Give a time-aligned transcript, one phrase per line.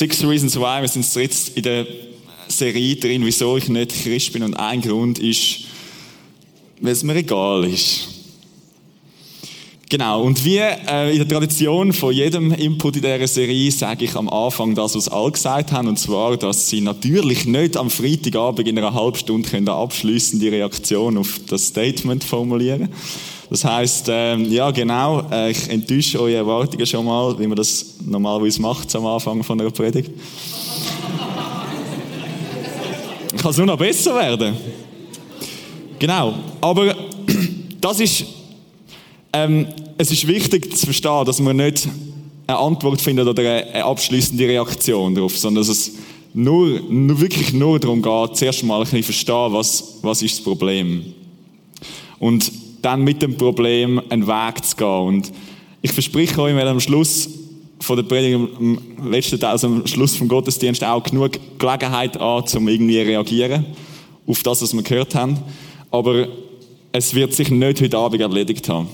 [0.00, 1.86] Six Reasons Why, wir sind jetzt in der
[2.48, 4.42] Serie drin, wieso ich nicht Christ bin.
[4.42, 5.64] Und ein Grund ist,
[6.80, 8.08] weil es mir egal ist.
[9.90, 14.16] Genau, und wie äh, in der Tradition von jedem Input in dieser Serie sage ich
[14.16, 18.68] am Anfang das, was alle gesagt haben, und zwar, dass sie natürlich nicht am Freitagabend
[18.68, 22.88] in einer halben Stunde können abschließende Reaktion auf das Statement formulieren
[23.50, 27.96] Das heißt, ähm, ja genau, äh, ich enttäusche eure Erwartungen schon mal, wie man das
[28.00, 30.10] normalerweise macht am Anfang von einer Predigt.
[33.36, 34.56] Kann es nur noch besser werden.
[35.98, 36.94] Genau, aber
[37.80, 38.24] das ist
[39.32, 39.66] ähm,
[39.98, 41.86] es ist wichtig zu verstehen, dass man nicht
[42.46, 45.92] eine Antwort findet oder eine abschließende Reaktion darauf, sondern dass es
[46.32, 50.44] nur, nur, wirklich nur darum geht, zuerst mal ein bisschen verstehen, was, was ist das
[50.44, 51.14] Problem.
[52.18, 52.50] Und
[52.82, 54.86] dann mit dem Problem einen Weg zu gehen.
[54.86, 55.32] Und
[55.82, 57.28] ich verspreche euch, wir am Schluss
[57.80, 58.78] von der Predigt, am
[59.10, 63.66] letzten Teil, also am Schluss vom Gottesdienst auch genug Gelegenheit an, um irgendwie reagieren
[64.26, 65.38] auf das, was wir gehört haben.
[65.90, 66.28] Aber
[66.92, 68.88] es wird sich nicht heute Abend erledigt haben.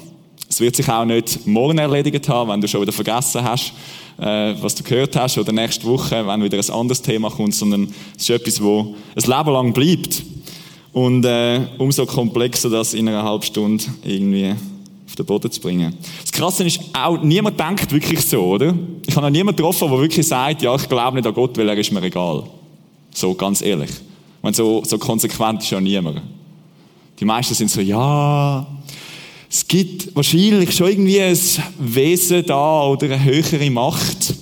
[0.49, 3.73] Es wird sich auch nicht morgen erledigt haben, wenn du schon wieder vergessen hast,
[4.19, 7.93] äh, was du gehört hast, oder nächste Woche, wenn wieder ein anderes Thema kommt, sondern
[8.17, 10.23] es ist etwas, wo ein Leben lang bleibt.
[10.97, 14.55] Und äh, umso komplexer das in einer halben Stunde irgendwie
[15.07, 15.95] auf den Boden zu bringen.
[16.23, 18.75] Das Krasse ist auch, niemand denkt wirklich so, oder?
[19.07, 21.69] Ich habe noch niemanden getroffen, der wirklich sagt, ja, ich glaube nicht an Gott, weil
[21.69, 22.45] er ist mir egal.
[23.13, 23.91] So, ganz ehrlich.
[24.43, 26.23] Ich so, so konsequent ist ja niemand.
[27.21, 28.67] Die meisten sind so, ja,
[29.51, 31.39] es gibt wahrscheinlich schon irgendwie ein
[31.79, 34.35] Wesen da oder eine höhere Macht.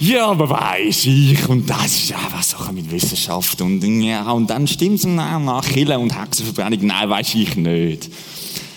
[0.00, 4.68] Ja, aber weiß ich, und das ist einfach Sache mit Wissenschaft und, ja, und dann
[4.68, 8.08] stimmt es nach Kille und Hexenverbrennung, nein, weiß ich nicht.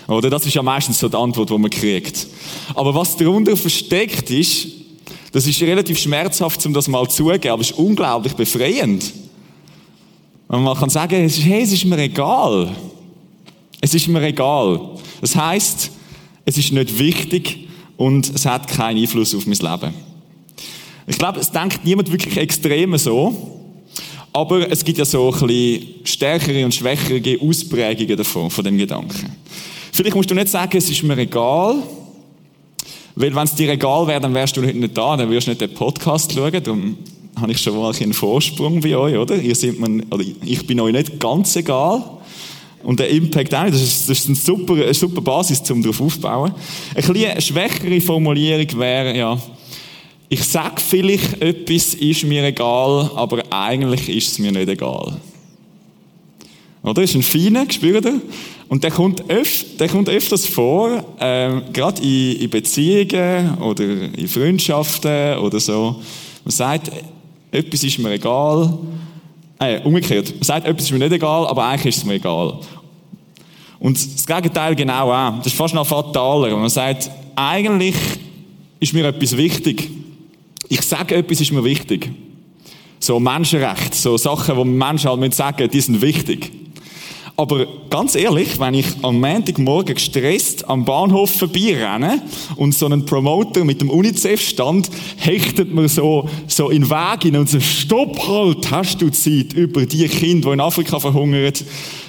[0.08, 2.26] Oder das ist ja meistens so die Antwort, die man kriegt.
[2.74, 4.66] Aber was darunter versteckt ist,
[5.30, 9.12] das ist relativ schmerzhaft, um das mal zugeben, aber es ist unglaublich befreiend.
[10.48, 12.74] Und man kann sagen, es ist, hey, es ist mir egal.
[13.80, 14.80] Es ist mir egal.
[15.20, 15.90] Das heißt,
[16.44, 20.11] es ist nicht wichtig und es hat keinen Einfluss auf mein Leben.
[21.06, 23.60] Ich glaube, es denkt niemand wirklich extrem so.
[24.32, 29.36] Aber es gibt ja so ein bisschen stärkere und schwächere Ausprägungen davon, von dem Gedanken.
[29.92, 31.82] Vielleicht musst du nicht sagen, es ist mir egal.
[33.14, 35.50] Weil wenn es dir egal wäre, dann wärst du heute nicht da, dann würdest du
[35.50, 36.62] nicht den Podcast schauen.
[36.62, 36.96] Darum
[37.38, 39.36] habe ich schon mal einen Vorsprung bei euch, oder?
[39.36, 42.02] Ihr seid mir, oder ich bin euch nicht ganz egal.
[42.82, 43.66] Und der Impact auch.
[43.66, 46.52] Das ist, das ist eine, super, eine super Basis, um darauf aufzubauen.
[46.94, 49.38] Eine bisschen schwächere Formulierung wäre, ja,
[50.32, 55.20] ich sage vielleicht, etwas ist mir egal, aber eigentlich ist es mir nicht egal.
[56.82, 57.02] Oder?
[57.02, 58.18] Ist ein feiner, spürt ihr?
[58.66, 64.26] Und der kommt, öf, der kommt öfters vor, äh, gerade in, in Beziehungen oder in
[64.26, 66.00] Freundschaften oder so.
[66.46, 66.90] Man sagt,
[67.50, 68.78] etwas ist mir egal,
[69.58, 70.32] äh, umgekehrt.
[70.32, 72.58] Man sagt, etwas ist mir nicht egal, aber eigentlich ist es mir egal.
[73.78, 75.36] Und das Gegenteil genau auch.
[75.36, 76.56] Das ist fast noch fataler.
[76.56, 77.96] Man sagt, eigentlich
[78.80, 80.01] ist mir etwas wichtig.
[80.72, 82.10] Ich sage, etwas ist mir wichtig.
[82.98, 86.50] So Menschenrecht, so Sachen, wo Menschen halt sagen, die sind wichtig.
[87.36, 92.22] Aber ganz ehrlich, wenn ich am Montagmorgen gestresst am Bahnhof vorbeirenne
[92.56, 94.88] und so einen Promoter mit dem UNICEF-Stand
[95.18, 99.52] hechtet mir so, so in den Weg hin und sagt, stopp halt, hast du Zeit,
[99.52, 101.52] über die Kinder, die in Afrika verhungern,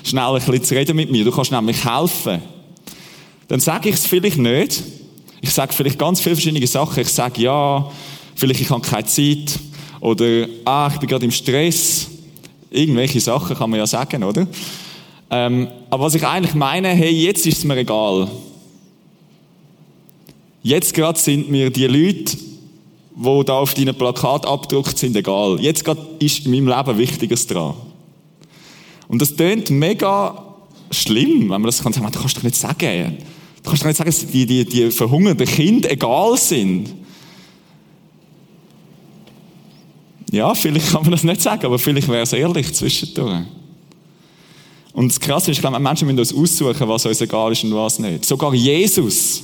[0.05, 1.25] schnell ein bisschen zu reden mit mir.
[1.25, 2.41] Du kannst nämlich helfen.
[3.49, 4.81] Dann sage ich es vielleicht nicht.
[5.41, 7.01] Ich sage vielleicht ganz viele verschiedene Sachen.
[7.01, 7.91] Ich sage, ja,
[8.43, 9.57] vielleicht ich habe keine Zeit.
[10.01, 12.09] Oder, ah, ich bin gerade im Stress.
[12.69, 14.45] Irgendwelche Sachen kann man ja sagen, oder?
[15.29, 18.29] Ähm, aber was ich eigentlich meine, hey, jetzt ist es mir egal.
[20.61, 22.35] Jetzt gerade sind mir die Leute,
[23.15, 25.61] die da auf deinem Plakat abgedruckt sind, egal.
[25.61, 27.75] Jetzt gerade ist in meinem Leben Wichtiges dran.
[29.07, 30.43] Und das klingt mega
[30.91, 33.17] schlimm, wenn man das kann sagen, du kannst doch nicht sagen.
[33.63, 37.02] Du kannst doch nicht sagen, dass die, die, die verhungernden Kinder egal sind.
[40.33, 43.43] Ja, vielleicht kann man das nicht sagen, aber vielleicht wäre es ehrlich zwischendurch.
[44.91, 47.75] Und das Krasse ist, ich glaube, Menschen müssen uns aussuchen, was uns egal ist und
[47.75, 48.25] was nicht.
[48.25, 49.43] Sogar Jesus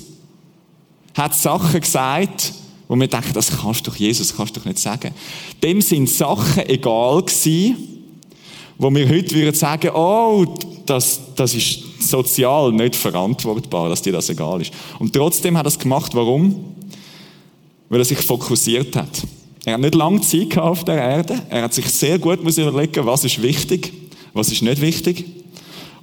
[1.13, 2.53] hat Sachen gesagt,
[2.87, 5.13] wo wir denken, das kannst du doch, Jesus, kannst du doch nicht sagen.
[5.61, 7.77] Dem sind Sachen egal gewesen,
[8.79, 10.57] wo wir heute würden sagen, oh,
[10.87, 14.73] das, das ist sozial nicht verantwortbar, dass dir das egal ist.
[14.97, 16.15] Und trotzdem hat er es gemacht.
[16.15, 16.73] Warum?
[17.89, 19.21] Weil er sich fokussiert hat.
[19.69, 21.43] Er hat nicht lange Zeit auf der Erde.
[21.47, 23.93] Er hat sich sehr gut überlegen, was ist wichtig,
[24.33, 25.25] was ist nicht wichtig.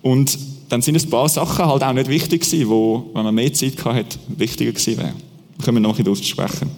[0.02, 3.52] Und dann sind ein paar Sachen halt auch nicht wichtig gewesen, wo, wenn man mehr
[3.52, 5.14] Zeit gehabt hat, wichtiger gewesen wären.
[5.58, 6.70] Da können wir noch ein bisschen aussprechen.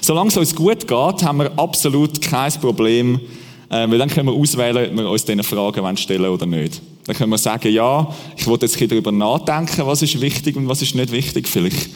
[0.00, 3.20] Solange es uns gut geht, haben wir absolut kein Problem,
[3.68, 6.80] äh, weil dann können wir auswählen, ob wir uns diese Fragen stellen oder nicht.
[7.04, 10.66] Dann können wir sagen, ja, ich wollte jetzt ein darüber nachdenken, was ist wichtig und
[10.66, 11.46] was ist nicht wichtig.
[11.46, 11.90] Vielleicht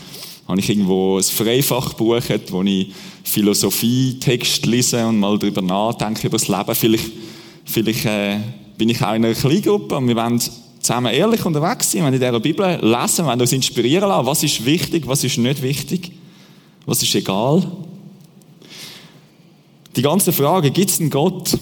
[0.50, 2.88] habe ich irgendwo ein Freifach gebucht, wo ich
[3.23, 6.75] Philosophie-Text lese und mal darüber nachdenke, über das Leben.
[6.75, 7.11] Vielleicht,
[7.64, 8.38] vielleicht äh,
[8.76, 10.41] bin ich auch in einer Kleingruppe und wir wollen
[10.81, 14.64] zusammen ehrlich unterwegs sein, wenn in dieser Bibel lesen, wenn uns inspirieren lassen, was ist
[14.64, 16.11] wichtig, was ist nicht wichtig,
[16.85, 17.64] was ist egal.
[19.94, 21.56] Die ganze Frage, gibt es einen Gott?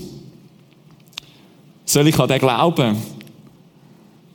[1.85, 2.97] Soll ich an den glauben?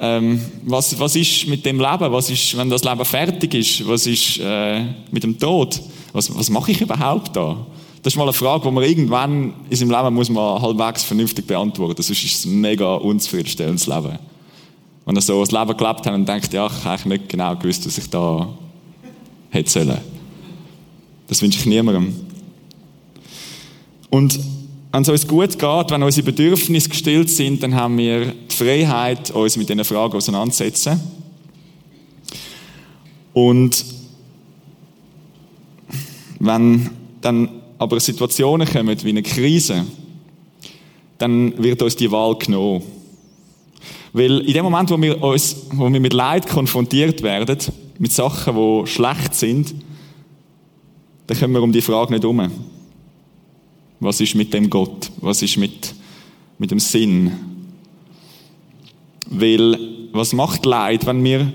[0.05, 2.11] Ähm, was, was ist mit dem Leben?
[2.11, 3.87] Was ist, wenn das Leben fertig ist?
[3.87, 5.81] Was ist äh, mit dem Tod?
[6.11, 7.65] Was, was mache ich überhaupt da?
[8.01, 11.47] Das ist mal eine Frage, die man irgendwann in seinem Leben muss man halbwegs vernünftig
[11.47, 12.03] beantworten.
[12.03, 14.19] Sonst ist es ein mega unzufriedenstellendes Leben.
[15.05, 17.87] Wenn er so das Leben gelebt hat und denkt, ja, ich habe nicht genau gewusst,
[17.87, 18.49] was ich da
[19.51, 19.99] hätte sollen.
[21.29, 22.13] Das wünsche ich niemandem.
[24.09, 24.37] Und
[24.93, 29.31] wenn es uns gut geht, wenn unsere Bedürfnisse gestillt sind, dann haben wir die Freiheit,
[29.31, 31.01] uns mit diesen Fragen auseinanderzusetzen.
[33.33, 33.83] Und
[36.39, 36.91] wenn
[37.21, 37.49] dann
[37.79, 39.83] aber Situationen kommen wie eine Krise,
[41.17, 42.83] dann wird uns die Wahl genommen.
[44.13, 47.57] Weil in dem Moment, wo wir, uns, wo wir mit Leid konfrontiert werden,
[47.97, 49.73] mit Sachen, die schlecht sind,
[51.25, 52.51] dann kommen wir um die Frage nicht herum.
[54.03, 55.09] Was ist mit dem Gott?
[55.21, 55.95] Was ist mit,
[56.57, 57.31] mit dem Sinn?
[59.27, 59.77] Weil,
[60.11, 61.53] was macht Leid, wenn wir,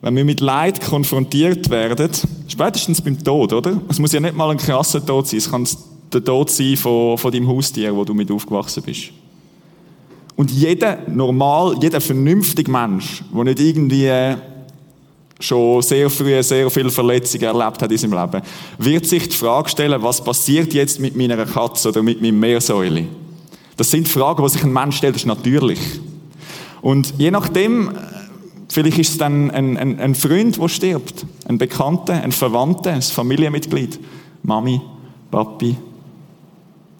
[0.00, 2.10] wenn wir mit Leid konfrontiert werden?
[2.46, 3.82] Spätestens beim Tod, oder?
[3.88, 5.38] Es muss ja nicht mal ein krasser Tod sein.
[5.38, 5.66] Es kann
[6.12, 9.10] der Tod sein von, von deinem Haustier, wo du mit aufgewachsen bist.
[10.36, 14.36] Und jeder normal, jeder vernünftige Mensch, der nicht irgendwie
[15.40, 18.42] schon sehr früh sehr viele Verletzungen erlebt hat in seinem Leben,
[18.78, 23.06] wird sich die Frage stellen, was passiert jetzt mit meiner Katze oder mit meinem Meersäule?
[23.76, 25.80] Das sind Fragen, die sich ein Mensch stellt, das ist natürlich.
[26.82, 27.90] Und je nachdem,
[28.68, 33.02] vielleicht ist es dann ein, ein, ein Freund, der stirbt, ein Bekannter, ein Verwandter, ein
[33.02, 33.98] Familienmitglied,
[34.42, 34.80] Mami,
[35.30, 35.76] Papi,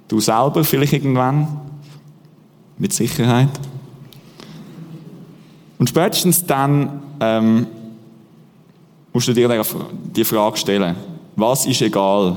[0.08, 1.60] du selber vielleicht irgendwann,
[2.78, 3.50] mit Sicherheit.
[5.78, 7.66] Und spätestens dann ähm,
[9.12, 9.64] musst du dir
[10.14, 10.96] die Frage stellen,
[11.36, 12.36] was ist egal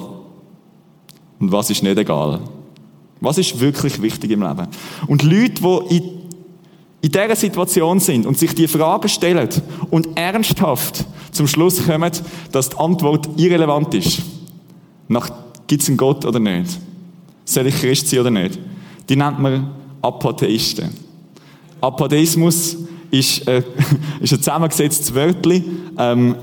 [1.39, 2.39] und was ist nicht egal?
[3.19, 4.67] Was ist wirklich wichtig im Leben?
[5.07, 6.03] Und Leute, die in,
[7.01, 9.49] in dieser Situation sind und sich die Frage stellen
[9.91, 12.11] und ernsthaft zum Schluss kommen,
[12.51, 14.21] dass die Antwort irrelevant ist,
[15.07, 15.31] nach
[15.67, 16.79] gibt es einen Gott oder nicht?
[17.45, 18.59] Soll ich Christ sein oder nicht?
[19.09, 19.71] Die nennt man
[20.01, 20.89] Apatheisten.
[21.81, 22.77] Apatheismus
[23.11, 23.63] ist, äh,
[24.19, 25.91] ist ein zusammengesetztes Wörtchen.
[25.97, 26.35] Ähm,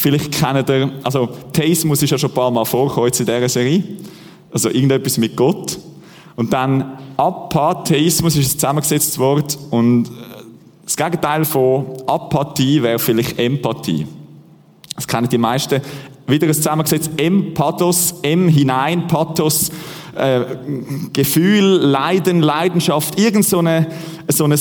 [0.00, 3.84] Vielleicht kennt ihr, also Theismus ist ja schon ein paar Mal vorgekommen in dieser Serie.
[4.50, 5.78] Also irgendetwas mit Gott.
[6.36, 10.10] Und dann Apatheismus ist ein zusammengesetztes Wort und äh,
[10.84, 14.06] das Gegenteil von Apathie wäre vielleicht Empathie.
[14.96, 15.82] Das kennen die meisten.
[16.26, 19.70] Wieder ein zusammengesetzt Empathos, M hinein, Pathos,
[20.16, 20.40] äh,
[21.12, 23.86] Gefühl, Leiden, Leidenschaft, irgend so, eine,
[24.28, 24.58] so ein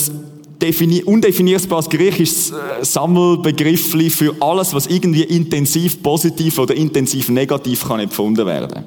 [1.05, 8.45] undefinierbares griechisches äh, Sammelbegriff für alles, was irgendwie intensiv positiv oder intensiv negativ kann empfunden
[8.45, 8.83] werden.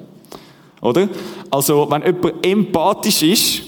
[0.80, 1.08] Oder?
[1.50, 3.62] Also, wenn jemand empathisch ist,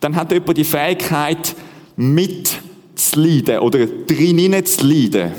[0.00, 1.54] dann hat jemand die Fähigkeit,
[1.96, 5.32] mitzuleiden oder drinnen zu leiden.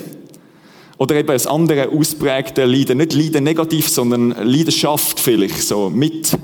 [0.98, 3.00] Oder eben das andere ausprägte Leiden.
[3.00, 5.62] Nicht Leiden negativ, sondern Leidenschaft vielleicht.
[5.62, 6.38] So mit,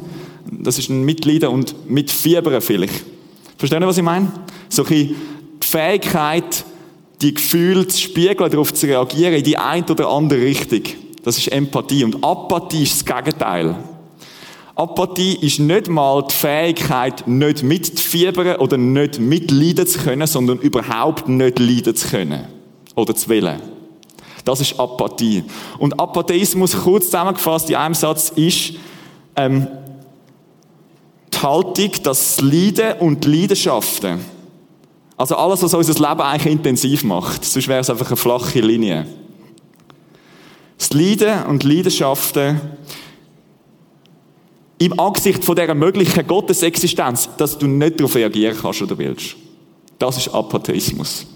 [0.51, 3.05] das ist ein Mitleiden und mit Fiebern vielleicht.
[3.57, 4.31] Verstehen Sie, was ich meine?
[4.69, 5.15] So ein
[5.69, 6.65] Fähigkeit,
[7.21, 10.83] die Gefühle zu spiegeln, darauf zu reagieren, in die eine oder andere Richtung.
[11.23, 12.03] Das ist Empathie.
[12.03, 13.75] Und Apathie ist das Gegenteil.
[14.75, 21.27] Apathie ist nicht mal die Fähigkeit, nicht mitzufiebern oder nicht mitleiden zu können, sondern überhaupt
[21.27, 22.47] nicht leiden zu können.
[22.95, 23.59] Oder zu wollen.
[24.45, 25.43] Das ist Apathie.
[25.77, 28.73] Und Apatheismus, kurz zusammengefasst in einem Satz, ist
[29.35, 29.67] ähm,
[31.33, 34.19] die Haltung, dass Leiden und Leidenschaften
[35.19, 37.43] also alles, was unser Leben eigentlich intensiv macht.
[37.43, 39.05] Sonst wäre es einfach eine flache Linie.
[40.77, 42.61] Das Leiden und Leidenschaften
[44.77, 49.35] im Angesicht von dieser möglichen Gottesexistenz, dass du nicht darauf reagieren kannst oder willst.
[49.99, 51.27] Das ist Apatheismus.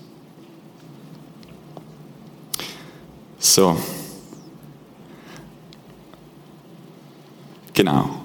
[3.38, 3.76] So.
[7.74, 8.23] Genau.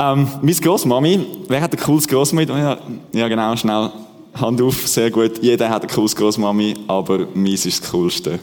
[0.00, 2.46] Ähm, meine Großmami, wer hat ein cooles Großmami?
[2.46, 3.90] Ja, genau, schnell.
[4.34, 5.42] Hand auf, sehr gut.
[5.42, 8.38] Jeder hat ein cooles Großmami, aber meins ist das coolste.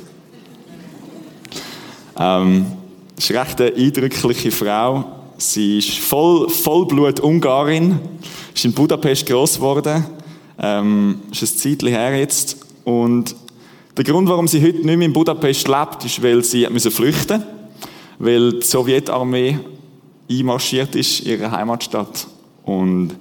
[2.19, 2.65] Ähm,
[3.17, 5.05] ist recht eine eindrückliche Frau.
[5.37, 7.99] Sie ist voll, Vollblut-Ungarin,
[8.53, 10.05] ist in Budapest groß geworden,
[10.59, 12.57] ähm, ist ein Zeitchen her jetzt.
[12.83, 13.33] Und
[13.95, 17.43] der Grund, warum sie heute nicht mehr in Budapest lebt, ist, weil sie müssen flüchten
[18.19, 19.59] weil die Sowjetarmee
[20.29, 22.27] einmarschiert ist in ihre Heimatstadt.
[22.63, 23.15] Und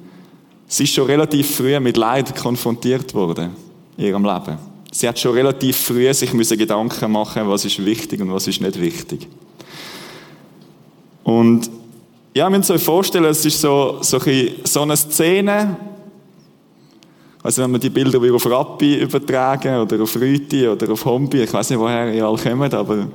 [0.66, 3.50] sie ist schon relativ früh mit Leid konfrontiert worden
[3.96, 4.58] in ihrem Leben.
[4.90, 8.60] Sie hat schon relativ früh sich müssen Gedanken machen, was ist wichtig und was ist
[8.60, 9.26] nicht wichtig.
[11.24, 11.68] Und
[12.34, 14.20] ja, wir müssen euch vorstellen, es ist so, so,
[14.82, 15.76] eine Szene,
[17.42, 21.42] also wenn wir die Bilder wieder auf Rappi übertragen oder auf Rüti oder auf Hombi,
[21.42, 23.08] ich weiß nicht, woher ihr alle kommt, aber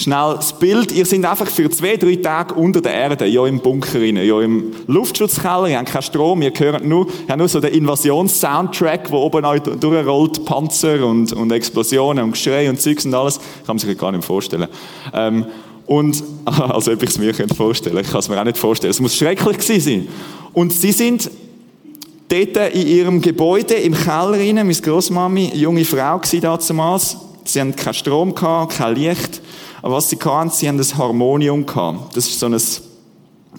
[0.00, 3.60] Schnell das Bild, ihr seid einfach für zwei, drei Tage unter der Erde, ja im
[3.60, 7.48] Bunker rein, ja im Luftschutzkeller, ihr habt keinen Strom, ihr hört nur, ihr habt nur
[7.48, 13.04] so den Invasions-Soundtrack, wo oben euch durchrollt, Panzer und, und Explosionen und Geschrei und Zeugs
[13.04, 13.36] und alles.
[13.66, 14.68] Kann man sich gar nicht vorstellen.
[15.12, 15.44] Ähm,
[15.84, 18.92] und, also ob ich es mir vorstellen ich kann es mir auch nicht vorstellen.
[18.92, 20.08] Es muss schrecklich gewesen sein.
[20.54, 21.30] Und sie sind
[22.30, 27.18] dort in ihrem Gebäude, im Keller rein, meine Großmami, junge Frau war damals.
[27.44, 29.42] Sie haben keinen Strom gehabt, kein Licht.
[29.82, 32.16] Aber was sie hatten, sie haben ein Harmonium gehabt.
[32.16, 32.60] Das ist so ein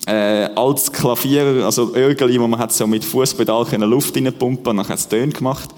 [0.08, 4.88] äh, altes Klavier, also Örgeli, wo man hat so mit Fußpedal Luft reinpumpen und dann
[4.88, 5.70] hat es Töne gemacht.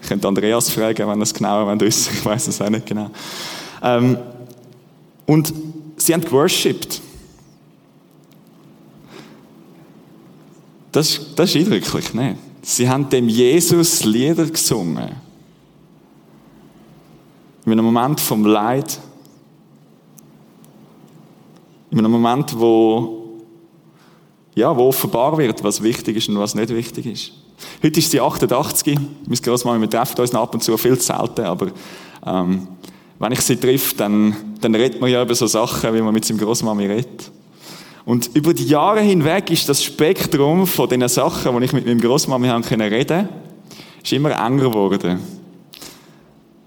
[0.00, 3.10] Ich könnte Andreas fragen, wenn es genauer wissen Ich weiß es auch nicht genau.
[3.82, 4.18] Ähm,
[5.26, 5.52] und
[5.96, 7.00] sie haben geworshipped.
[10.90, 12.36] Das, das ist eindrücklich, ne?
[12.62, 15.16] Sie haben dem Jesus Lieder gesungen.
[17.64, 19.00] In einem Moment vom Leid
[21.92, 23.38] in einem Moment, wo,
[24.54, 27.32] ja, wo offenbar wird, was wichtig ist und was nicht wichtig ist.
[27.82, 28.98] Heute ist sie 88.
[29.26, 31.68] Meine Großmama, wir treffen uns ab und zu viel zu selten, aber
[32.26, 32.66] ähm,
[33.18, 36.24] wenn ich sie treffe, dann, dann redet man ja über so Sachen, wie man mit
[36.24, 37.30] seinem Großmami redet.
[38.06, 42.00] Und über die Jahre hinweg ist das Spektrum von den Sachen, die ich mit meinem
[42.00, 43.28] Großmami reden konnte,
[44.02, 45.20] ist immer enger geworden.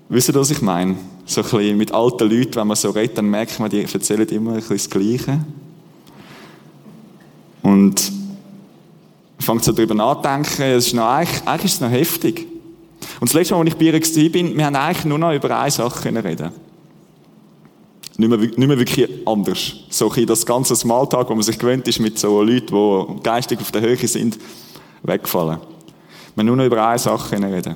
[0.07, 0.97] Wisst ihr, was ich meine?
[1.25, 4.27] So ein bisschen mit alten Leuten, wenn man so redet, dann merkt man, die erzählen
[4.29, 5.39] immer ein bisschen das Gleiche.
[7.63, 12.47] Und man fängt so darüber nachzudenken, es ist noch, eigentlich, eigentlich ist es noch heftig.
[13.19, 15.59] Und das letzte Mal, als ich bei ihr war, wir haben eigentlich nur noch über
[15.59, 16.51] eine Sache reden
[18.17, 19.74] nicht mehr, nicht mehr wirklich anders.
[19.89, 23.59] So ein das ganze Smalltalk, wo man sich gewöhnt ist mit so Leuten, die geistig
[23.59, 24.38] auf der Höhe sind,
[25.03, 25.57] weggefallen.
[26.35, 27.75] Wir haben nur noch über eine Sache reden.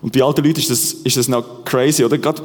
[0.00, 2.18] Und bei alten Leuten ist das, ist das noch crazy, oder?
[2.18, 2.42] Gerade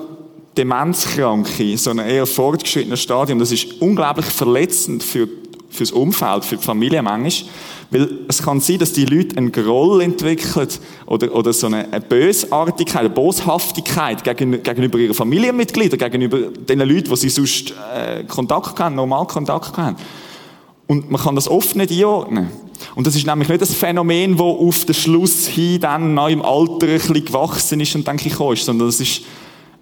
[0.58, 5.28] Demenzkranke, so ein eher fortgeschrittenes Stadium, das ist unglaublich verletzend für,
[5.70, 7.52] fürs Umfeld, für die Familie manchmal.
[7.90, 10.68] Weil es kann sein, dass die Leute einen Groll entwickeln
[11.06, 17.10] oder, oder so eine, eine Bösartigkeit, eine Boshaftigkeit gegenüber, gegenüber ihren Familienmitgliedern, gegenüber den Leuten,
[17.10, 19.96] die sie sonst äh, Kontakt haben, normal Kontakt haben.
[20.88, 22.50] Und man kann das oft nicht einordnen.
[22.96, 26.42] Und das ist nämlich nicht das Phänomen, das auf den Schluss hin dann nach im
[26.42, 29.22] Alter ein bisschen gewachsen ist und denke ich ist, sondern das ist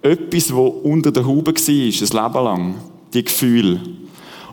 [0.00, 2.74] etwas, das unter der Haube war, ein Leben lang.
[3.12, 3.80] Die Gefühle.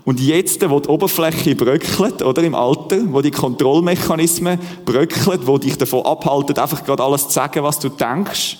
[0.04, 5.76] Und jetzt, wo die Oberfläche bröckelt, oder im Alter, wo die Kontrollmechanismen bröckeln, wo dich
[5.76, 8.58] davon abhalten, einfach gerade alles zu sagen, was du denkst,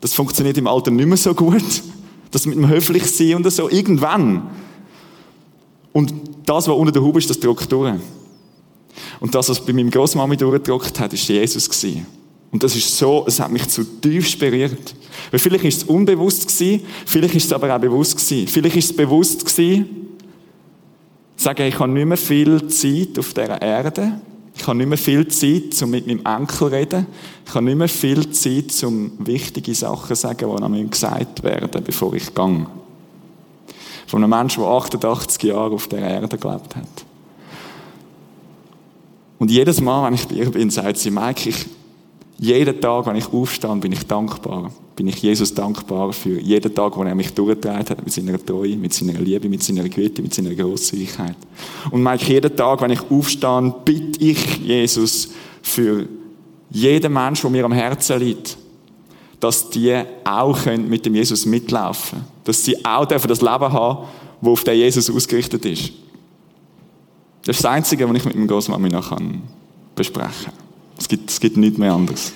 [0.00, 1.82] das funktioniert im Alter nicht mehr so gut.
[2.30, 4.50] Das mit dem höflich sein und so, irgendwann.
[5.92, 6.12] Und
[6.48, 7.94] das, was unter der Haube ist, das drückt durch.
[9.20, 12.06] Und das, was bei meinem Großmami durchgedrückt hat, ist Jesus gewesen.
[12.50, 14.94] Und das ist so, es hat mich zutiefst berührt.
[15.30, 18.48] Weil vielleicht ist es unbewusst gewesen, vielleicht ist es aber auch bewusst gewesen.
[18.48, 20.08] Vielleicht ist es bewusst gewesen,
[21.36, 24.20] sagen, ich habe nicht mehr viel Zeit auf dieser Erde.
[24.56, 27.06] Ich habe nicht mehr viel Zeit, um mit meinem Enkel zu reden.
[27.46, 31.84] Ich habe nicht mehr viel Zeit, um wichtige Sachen zu sagen, die mir gesagt werden,
[31.84, 32.66] bevor ich gehe.
[34.08, 37.04] Von einem Menschen, der 88 Jahre auf der Erde gelebt hat.
[39.38, 41.66] Und jedes Mal, wenn ich bei ihr bin, sagt sie, Mike, ich,
[42.38, 44.72] jeden Tag, wenn ich aufstehe, bin ich dankbar.
[44.96, 48.76] Bin ich Jesus dankbar für jeden Tag, wo er mich durchgetragen hat, mit seiner Treue,
[48.76, 51.36] mit seiner Liebe, mit seiner Güte, mit seiner Großzügigkeit.
[51.90, 55.28] Und Mike, jeden Tag, wenn ich aufstehe, bitte ich Jesus
[55.62, 56.08] für
[56.70, 58.56] jeden Mensch, der mir am Herzen liegt,
[59.40, 62.32] dass die auch mit dem Jesus mitlaufen können.
[62.44, 64.06] Dass sie auch das Leben haben,
[64.40, 65.92] das auf den Jesus ausgerichtet ist.
[67.44, 69.16] Das ist das Einzige, was ich mit meinem Großmami noch
[69.94, 70.54] besprechen kann.
[70.98, 72.32] Es gibt, es gibt nichts mehr anderes.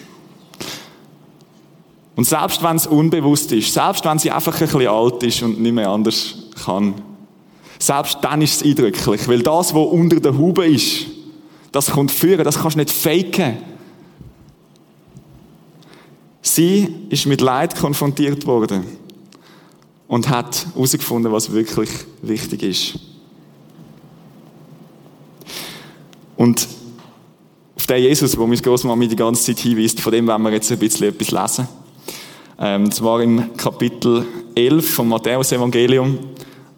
[2.14, 5.61] Und selbst wenn es unbewusst ist, selbst wenn sie einfach ein bisschen alt ist und
[5.61, 6.94] nicht mehr anders kann,
[7.78, 11.06] selbst dann ist es eindrücklich, weil das, was unter der Haube ist,
[11.73, 13.56] das kommt führen, das kannst du nicht faken.
[16.42, 18.84] Sie ist mit Leid konfrontiert worden.
[20.12, 21.88] und hat herausgefunden, was wirklich
[22.20, 22.99] wichtig ist.
[26.37, 26.68] Und
[27.75, 30.70] auf den Jesus, wo meine Großmama die ganze Zeit hinweist, von dem wollen wir jetzt
[30.70, 31.68] ein bisschen etwas lesen.
[32.58, 36.18] Ähm, zwar im Kapitel 11 vom Matthäus-Evangelium.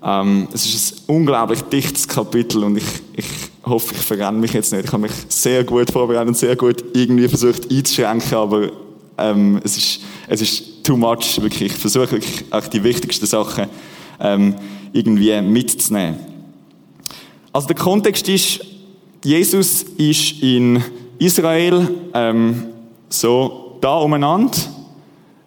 [0.01, 2.85] Ähm, es ist ein unglaublich dichtes Kapitel und ich,
[3.17, 3.27] ich
[3.65, 4.85] hoffe, ich verrenne mich jetzt nicht.
[4.85, 8.71] Ich habe mich sehr gut vorbereitet und sehr gut irgendwie versucht einzuschränken, aber
[9.19, 11.73] ähm, es, ist, es ist too much, wirklich.
[11.73, 13.67] Ich versuche wirklich auch die wichtigsten Sachen
[14.21, 14.55] ähm,
[14.93, 16.17] irgendwie mitzunehmen.
[17.53, 18.61] Also der Kontext ist,
[19.25, 20.83] Jesus ist in
[21.19, 22.67] Israel ähm,
[23.09, 24.59] so da umeinander,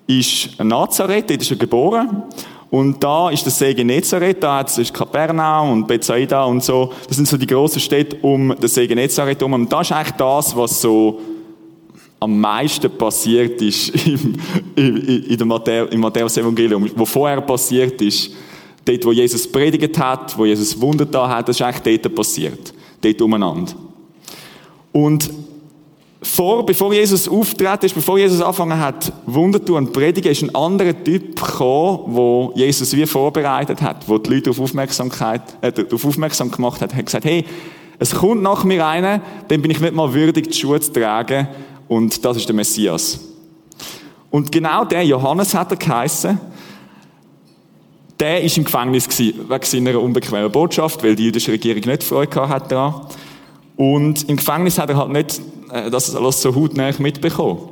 [0.07, 2.23] ist Nazareth, dort ist er geboren.
[2.69, 6.91] Und da ist der See Genezareth, da es Kapernaum und Bethsaida und so.
[7.07, 9.53] Das sind so die grossen Städte um den See Genezareth herum.
[9.53, 11.19] Und das ist eigentlich das, was so
[12.19, 14.35] am meisten passiert ist im,
[14.75, 16.89] in Matthäus, im Matthäus-Evangelium.
[16.95, 18.31] Was vorher passiert ist,
[18.83, 22.73] dort, wo Jesus predigt hat, wo Jesus Wunder da hat, das ist eigentlich dort passiert.
[23.01, 23.73] Dort umeinander.
[24.91, 25.29] Und
[26.21, 30.53] vor, bevor Jesus auftreten ist, bevor Jesus angefangen hat, Wunder zu und predigen, ist ein
[30.55, 36.03] anderer Typ gekommen, wo Jesus wie vorbereitet hat, wo die Leute auf Aufmerksamkeit, äh, darauf
[36.03, 37.45] aufmerksam gemacht hat, hat gesagt, hey,
[37.99, 41.47] es kommt nach mir einer, dem bin ich nicht mal würdig, die Schuhe zu tragen,
[41.87, 43.19] und das ist der Messias.
[44.29, 46.39] Und genau der, Johannes hat er geheissen,
[48.19, 52.69] der ist im Gefängnis wegen seiner unbequemen Botschaft, weil die jüdische Regierung nicht Freude hatte
[52.69, 53.07] daran.
[53.75, 55.39] Und im Gefängnis hat er halt nicht
[55.71, 57.69] äh, das alles so hautnah mitbekommen.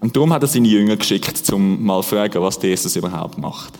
[0.00, 3.74] Und darum hat er seine Jünger geschickt, um mal zu fragen, was Jesus überhaupt macht.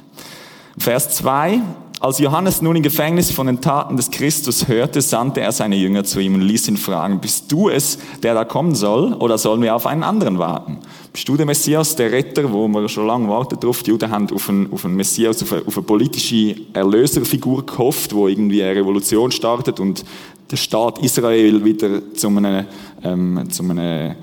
[0.77, 1.61] Vers 2.
[2.03, 6.03] Als Johannes nun im Gefängnis von den Taten des Christus hörte, sandte er seine Jünger
[6.03, 9.61] zu ihm und ließ ihn fragen, bist du es, der da kommen soll, oder sollen
[9.61, 10.79] wir auf einen anderen warten?
[11.13, 13.83] Bist du der Messias, der Retter, wo wir schon lange warten drauf?
[13.83, 18.15] Die Juden haben auf einen, auf einen Messias, auf eine, auf eine politische Erlöserfigur gehofft,
[18.15, 20.03] wo irgendwie eine Revolution startet und
[20.51, 22.65] der Staat Israel wieder zu einem,
[23.05, 24.17] ähm, zu einem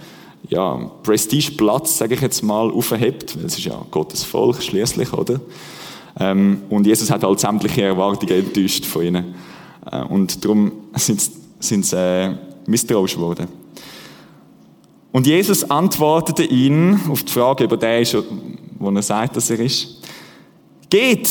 [0.49, 5.39] ja, Prestigeplatz, sage ich jetzt mal, aufhebt, weil es ist ja Gottes Volk schließlich, oder?
[6.19, 9.35] Ähm, und Jesus hat halt sämtliche Erwartungen enttäuscht von ihnen.
[9.91, 13.47] Äh, und darum sind sie äh, misstrauisch geworden.
[15.11, 18.17] Und Jesus antwortete ihnen auf die Frage, über den ist,
[18.77, 20.01] wo er sagt, dass er ist.
[20.89, 21.29] Geht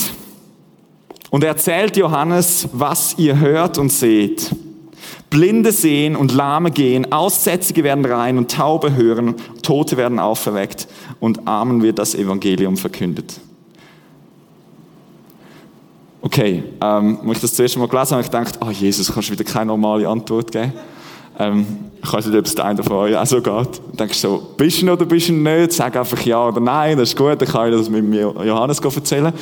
[1.31, 4.51] und erzählt Johannes, was ihr hört und seht.
[5.31, 10.89] Blinde sehen und Lahme gehen, Aussätzige werden rein und Taube hören, Tote werden auferweckt
[11.21, 13.41] und Armen wird das Evangelium verkündet.
[16.27, 19.29] Okay, ähm, als ich das zuerst mal gelesen habe, habe ich gedacht, oh Jesus, kannst
[19.29, 20.73] du wieder keine normale Antwort geben?
[21.39, 21.65] Ähm,
[22.03, 23.47] ich weiß nicht, ob es der eine von euch auch so geht.
[23.47, 25.73] Dann denkst du so, bist du oder bist du nicht?
[25.73, 29.33] Sag einfach ja oder nein, das ist gut, dann kann ich das mit Johannes erzählen.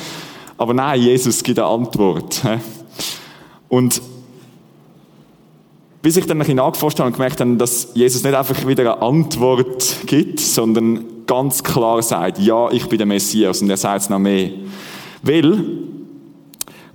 [0.59, 2.43] Aber nein, Jesus gibt eine Antwort.
[3.67, 3.99] Und
[6.03, 8.93] bis ich dann ein bisschen nachgeforscht habe und gemerkt habe, dass Jesus nicht einfach wieder
[8.93, 14.03] eine Antwort gibt, sondern ganz klar sagt, ja, ich bin der Messias und er sagt
[14.03, 14.51] es noch mehr.
[15.23, 15.63] Weil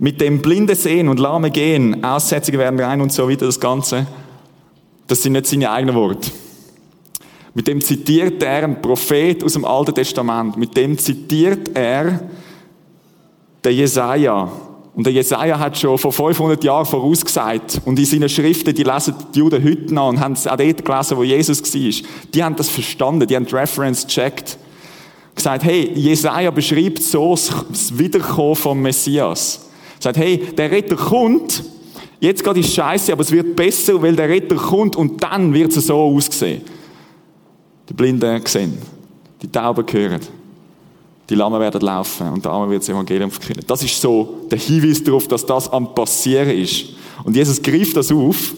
[0.01, 4.07] mit dem blinde Sehen und lahme Gehen, Aussätzige werden rein und so weiter, das Ganze,
[5.05, 6.31] das sind nicht seine eigenen Worte.
[7.53, 10.57] Mit dem zitiert er einen Prophet aus dem Alten Testament.
[10.57, 12.19] Mit dem zitiert er
[13.63, 14.51] den Jesaja.
[14.95, 17.81] Und der Jesaja hat schon vor 500 Jahren vorausgesagt.
[17.85, 20.83] Und in seinen Schriften, die lesen die Juden heute noch und haben es auch dort
[20.83, 22.09] gelesen, wo Jesus war.
[22.33, 24.57] Die haben das verstanden, die haben die Reference gecheckt.
[25.35, 29.67] Gesagt, hey, Jesaja beschreibt so das Wiederkommen vom Messias.
[30.01, 31.63] Sagt, hey, der Retter kommt,
[32.19, 35.75] jetzt gerade ist scheiße, aber es wird besser, weil der Retter kommt und dann wird
[35.77, 36.63] es so aussehen.
[37.87, 38.77] Die Blinden sehen,
[39.41, 40.21] die Tauben hören,
[41.29, 43.63] die Lahmen werden laufen und der Arme wird das Evangelium verkünden.
[43.67, 46.85] Das ist so der Hinweis darauf, dass das am Passieren ist.
[47.23, 48.55] Und Jesus greift das auf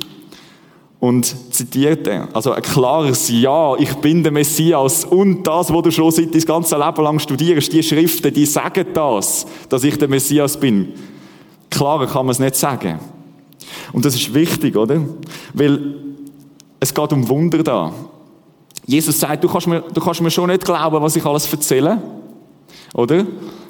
[1.01, 2.29] und zitiert er.
[2.33, 6.41] Also ein klares Ja, ich bin der Messias und das, was du schon seit dein
[6.41, 10.93] ganzes Leben lang studierst, die Schriften, die sagen das, dass ich der Messias bin.
[11.73, 12.99] Klarer kann man es nicht sagen.
[13.91, 15.01] Und das ist wichtig, oder?
[15.53, 15.95] Weil
[16.79, 17.93] es geht um Wunder da.
[18.85, 22.01] Jesus sagt, du kannst mir, du kannst mir schon nicht glauben, was ich alles erzähle.
[22.93, 23.25] Oder?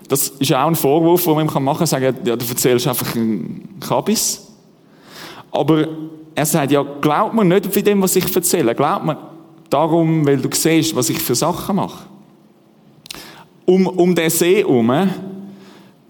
[0.07, 3.15] Das ist auch ein Vorwurf, den man ihm machen kann, sagen, ja, du erzählst einfach
[3.15, 4.47] einen Kabis.
[5.51, 5.87] Aber
[6.35, 8.73] er sagt, ja, glaub mir nicht für dem, was ich erzähle.
[8.73, 9.17] Glaub mir
[9.69, 12.05] darum, weil du siehst, was ich für Sachen mache.
[13.65, 14.91] Um, um den See herum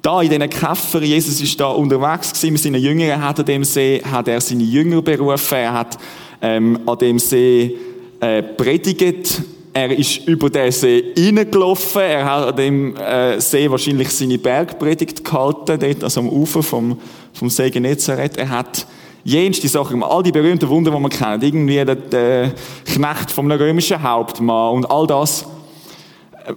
[0.04, 3.64] da in diesen Käfer, Jesus ist da unterwegs gewesen mit seinen Jüngern, hat an dem
[3.64, 5.98] See, hat er seine Jünger berufen, er hat
[6.42, 7.76] ähm, an dem See
[8.20, 9.42] äh, predigt
[9.74, 12.02] er ist über den See reingelaufen.
[12.02, 17.00] Er hat an dem äh, See wahrscheinlich seine Bergpredigt gehalten, dort also am Ufer vom,
[17.34, 18.38] vom See Genezareth.
[18.38, 18.86] Er hat
[19.24, 21.44] jenste Sachen, all die berühmten Wunder, die man kennt.
[21.44, 22.52] Irgendwie der, der
[22.86, 25.46] Knecht vom römischen Hauptmann und all das,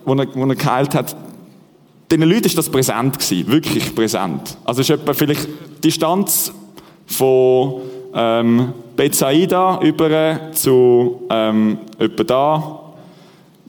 [0.05, 1.17] was er, was er geheilt hat.
[2.11, 4.57] Den Leuten ist das präsent gewesen, wirklich präsent.
[4.64, 5.49] Also ist etwa vielleicht
[5.83, 6.53] Distanz
[7.07, 7.81] von
[8.14, 12.81] ähm, Bethsaida über zu ähm, etwa da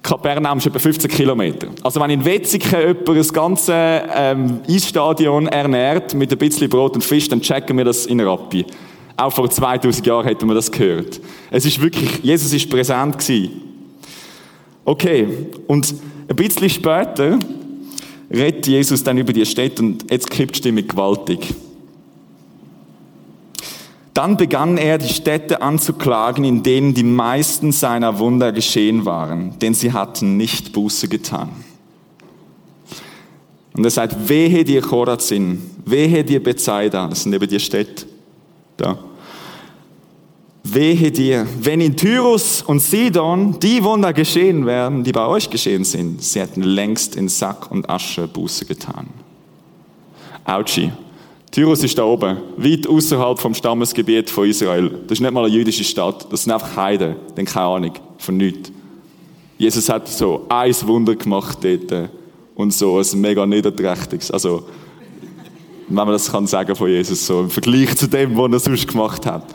[0.08, 1.68] Kapernaum ist etwa 15 Kilometer.
[1.84, 7.04] Also wenn in Wetzikon jemand das ganze ähm, Eisstadion ernährt mit ein bisschen Brot und
[7.04, 8.66] Fisch, dann checken wir das in Rappi.
[9.18, 11.20] Auch vor 2000 Jahren hätten wir das gehört.
[11.52, 13.62] Es ist wirklich, Jesus ist präsent gewesen.
[14.86, 15.28] Okay,
[15.68, 15.94] und
[16.30, 17.38] ein bisschen später
[18.30, 21.54] redet Jesus dann über die Städte und jetzt kippt die Stimme gewaltig.
[24.14, 29.76] Dann begann er, die Städte anzuklagen, in denen die meisten seiner Wunder geschehen waren, denn
[29.76, 31.50] sie hatten nicht Buße getan.
[33.76, 38.08] Und er sagt, wehe dir Chorazin, wehe dir Bethsaida, das sind eben die Städte
[38.76, 38.98] da.
[40.74, 45.86] Wehe dir, wenn in Tyrus und Sidon die Wunder geschehen wären, die bei euch geschehen
[45.86, 49.08] sind, sie hätten längst in Sack und Asche Buße getan.
[50.44, 50.92] Autschi.
[51.52, 54.90] Tyrus ist da oben, weit außerhalb vom Stammesgebiet von Israel.
[55.08, 58.36] Das ist nicht mal eine jüdische Stadt, das sind einfach Heiden, denn keine Ahnung von
[58.36, 58.72] nichts.
[59.58, 62.10] Jesus hat so ein Wunder gemacht dort
[62.56, 64.32] und so ein mega niederträchtiges.
[64.32, 64.64] Also,
[65.88, 68.88] wenn man das kann sagen von Jesus, so im Vergleich zu dem, was er sonst
[68.88, 69.46] gemacht hat.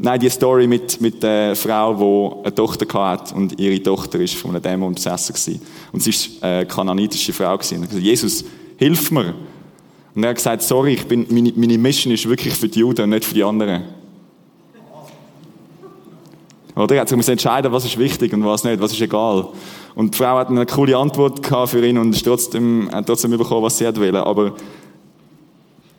[0.00, 4.34] Nein, die Story mit, mit der Frau, die eine Tochter hatte und ihre Tochter ist
[4.34, 5.60] von einem Dämon besessen.
[5.92, 7.78] Und sie ist eine kananitische Frau gewesen.
[7.78, 8.44] Und gesagt, Jesus,
[8.76, 9.34] hilf mir.
[10.14, 13.02] Und er hat gesagt, sorry, ich bin, meine, meine Mission ist wirklich für die Juden
[13.02, 13.82] und nicht für die anderen.
[16.76, 16.94] Oder?
[16.94, 19.48] Er hat sich entscheiden, was ist wichtig und was nicht, was ist egal.
[19.96, 23.78] Und die Frau hat eine coole Antwort für ihn und trotzdem, hat trotzdem bekommen, was
[23.78, 24.14] sie hat wollen.
[24.14, 24.54] Aber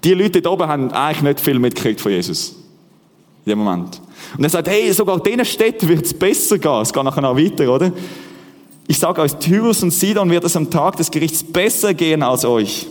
[0.05, 2.58] die Leute da oben haben eigentlich nicht viel mitgekriegt von Jesus.
[3.45, 4.01] In dem Moment.
[4.37, 6.81] Und er sagt, hey, sogar diesen Städten wird es besser gehen.
[6.81, 7.91] Es geht nachher noch weiter, oder?
[8.87, 12.43] Ich sage euch, Tyrus und Sidon wird es am Tag des Gerichts besser gehen als
[12.43, 12.87] euch.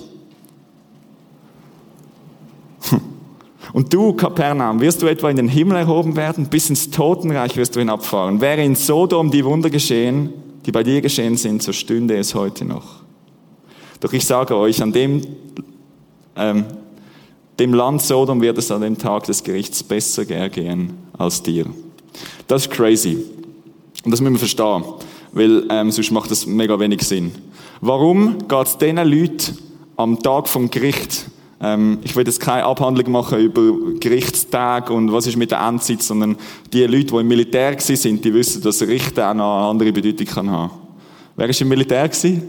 [3.72, 7.76] Und du, Kapernaum, wirst du etwa in den Himmel erhoben werden, bis ins Totenreich wirst
[7.76, 8.40] du hinabfahren.
[8.40, 10.32] Wäre in Sodom die Wunder geschehen,
[10.64, 13.02] die bei dir geschehen sind, so stünde es heute noch.
[14.00, 15.22] Doch ich sage euch, an dem,
[16.36, 16.64] ähm,
[17.58, 21.66] dem Land Sodom wird es an dem Tag des Gerichts besser ergehen als dir.
[22.46, 23.18] Das ist crazy.
[24.04, 24.84] Und das müssen wir verstehen,
[25.32, 27.32] weil ähm, sonst macht das mega wenig Sinn.
[27.80, 29.58] Warum geht es diesen Leuten
[29.96, 31.26] am Tag vom Gericht
[31.60, 36.02] ähm, ich will jetzt keine Abhandlung machen über Gerichtstage und was ist mit der Endzeit,
[36.02, 36.36] sondern
[36.72, 40.26] die Leute, die im Militär sind, die wissen, dass Richten auch noch eine andere Bedeutung
[40.26, 40.70] kann haben.
[41.34, 42.42] Wer ist im Militär gewesen?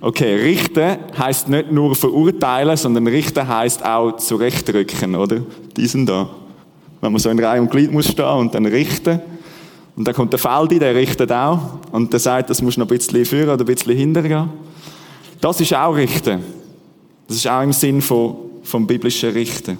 [0.00, 5.40] Okay, richten heißt nicht nur verurteilen, sondern richten heißt auch zurechtrücken, oder?
[5.76, 6.28] Diesen da.
[7.00, 9.20] Wenn man so in Reihe und Glied muss stehen und dann richten.
[9.96, 11.58] Und dann kommt der Feldi, der richtet auch.
[11.92, 14.50] Und der sagt, das muss noch ein bisschen führen oder ein bisschen hintergehen.
[15.40, 16.42] Das ist auch richten.
[17.28, 19.78] Das ist auch im Sinn von, vom biblischen Richten.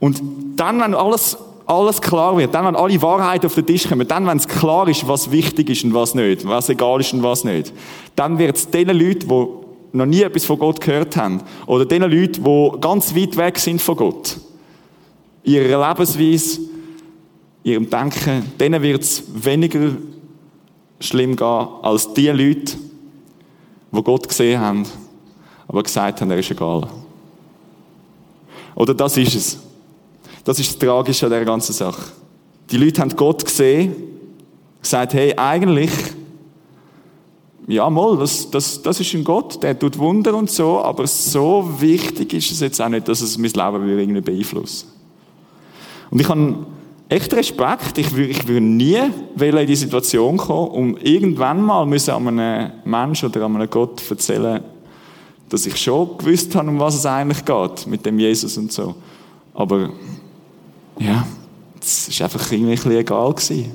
[0.00, 0.20] Und
[0.56, 1.36] dann, wenn alles,
[1.68, 4.88] alles klar wird, dann, wenn alle Wahrheiten auf den Tisch kommen, dann, wenn es klar
[4.88, 7.72] ist, was wichtig ist und was nicht, was egal ist und was nicht,
[8.16, 9.46] dann wird es den Leuten, die
[9.96, 13.80] noch nie etwas von Gott gehört haben, oder den Leuten, die ganz weit weg sind
[13.80, 14.38] von Gott,
[15.44, 16.60] ihrer Lebensweise,
[17.62, 19.92] ihrem Denken, denen wird es weniger
[21.00, 22.76] schlimm gehen als die Leute,
[23.92, 24.84] die Gott gesehen haben
[25.68, 26.88] aber gesagt haben, er ist egal.
[28.74, 29.58] Oder das ist es.
[30.48, 32.10] Das ist das Tragische an der ganzen Sache.
[32.70, 33.94] Die Leute haben Gott gesehen,
[34.80, 35.90] gesagt, hey, eigentlich,
[37.66, 41.68] ja, mal, das, das, das ist ein Gott, der tut Wunder und so, aber so
[41.80, 44.86] wichtig ist es jetzt auch nicht, dass es mein Leben irgendwie beeinflusst.
[46.10, 46.64] Und ich habe
[47.10, 47.98] echt Respekt.
[47.98, 48.96] Ich würde, ich würde nie
[49.38, 54.00] in die Situation kommen, um irgendwann mal müssen an einem Menschen oder an einem Gott
[54.10, 54.62] erzählen,
[55.50, 58.94] dass ich schon gewusst habe, um was es eigentlich geht, mit dem Jesus und so.
[59.52, 59.90] Aber,
[60.98, 61.26] ja,
[61.80, 63.72] es war einfach irgendwie ein bisschen egal gewesen.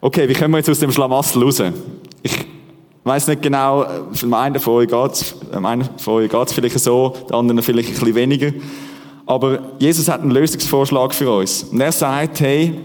[0.00, 1.62] Okay, wie kommen wir jetzt aus dem Schlamassel raus?
[2.22, 2.32] Ich
[3.04, 7.62] weiß nicht genau, für einen von euch einen von euch geht's vielleicht so, der anderen
[7.62, 8.52] vielleicht ein bisschen weniger.
[9.26, 11.64] Aber Jesus hat einen Lösungsvorschlag für uns.
[11.64, 12.78] Und er sagt, hey,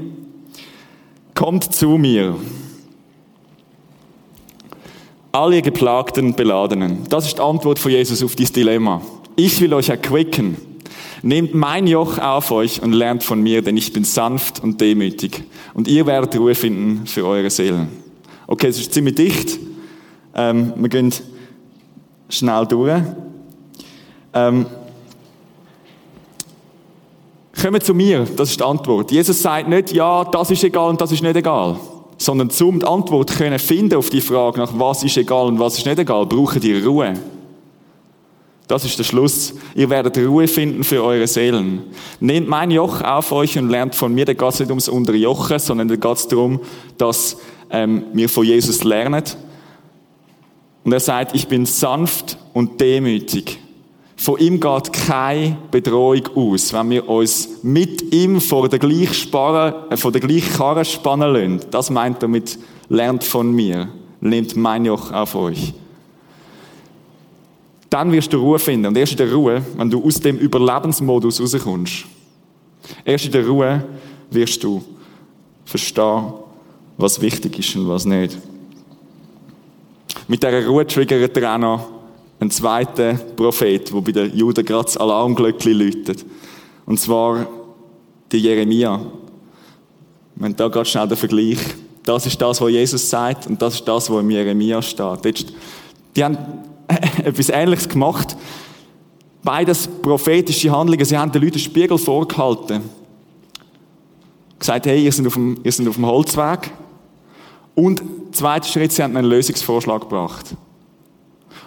[1.33, 2.35] kommt zu mir
[5.31, 7.07] alle geplagten Beladenen.
[7.09, 9.01] Das ist die Antwort von Jesus auf dieses Dilemma.
[9.35, 10.57] Ich will euch erquicken.
[11.21, 15.43] Nehmt mein Joch auf euch und lernt von mir, denn ich bin sanft und demütig.
[15.73, 17.89] Und ihr werdet Ruhe finden für eure Seelen.
[18.45, 19.59] Okay, es ist ziemlich dicht.
[20.35, 21.13] Ähm, wir gehen
[22.29, 23.01] schnell durch.
[24.33, 24.65] Ähm,
[27.61, 29.11] kommen zu mir, das ist die Antwort.
[29.11, 31.77] Jesus sagt nicht, ja, das ist egal und das ist nicht egal.
[32.17, 35.77] Sondern zum die Antwort können finden auf die Frage nach was ist egal und was
[35.77, 37.13] ist nicht egal, brauchen die Ruhe.
[38.67, 39.53] Das ist der Schluss.
[39.75, 41.83] Ihr werdet Ruhe finden für eure Seelen.
[42.19, 44.25] Nehmt mein Joch auf euch und lernt von mir.
[44.25, 46.59] Da geht es nicht ums Unterjochen, sondern da geht es darum,
[46.97, 47.37] dass
[47.69, 49.23] ähm, wir von Jesus lernen.
[50.83, 53.59] Und er sagt, ich bin sanft und demütig.
[54.17, 59.33] Von ihm geht keine Bedrohung aus, wenn wir uns mit ihm vor der gleichen,
[59.89, 61.69] äh, vor Karre spannen lassen.
[61.71, 62.57] Das meint er mit,
[62.89, 65.73] lernt von mir, nehmt mein Joch auf euch
[67.89, 68.87] dann wirst du Ruhe finden.
[68.87, 72.05] Und erst in der Ruhe, wenn du aus dem Überlebensmodus rauskommst,
[73.05, 73.83] erst in der Ruhe
[74.31, 74.83] wirst du
[75.65, 76.33] verstehen,
[76.97, 78.37] was wichtig ist und was nicht.
[80.27, 81.89] Mit dieser Ruhe triggert er auch noch
[82.39, 86.25] einen zweiten Prophet, der bei den Juden gerade das Alarmglöckchen läutet.
[86.85, 87.47] Und zwar
[88.31, 89.01] die Jeremia.
[90.39, 91.59] Haben da gerade schnell den Vergleich.
[92.03, 95.53] Das ist das, was Jesus sagt und das ist das, was im Jeremia steht.
[96.15, 96.37] Die haben
[97.23, 98.35] etwas Ähnliches gemacht.
[99.43, 101.05] Beides prophetische Handlungen.
[101.05, 102.81] Sie haben den Leuten den Spiegel vorgehalten.
[104.59, 106.71] Gesagt, hey, ihr seid auf dem, ihr seid auf dem Holzweg.
[107.75, 110.55] Und zweiter Schritt, sie haben einen Lösungsvorschlag gebracht.